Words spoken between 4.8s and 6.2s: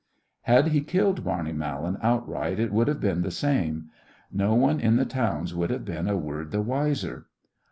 the towns would have been a